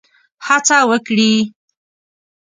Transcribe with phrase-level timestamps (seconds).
[0.45, 1.33] هڅه وکړي.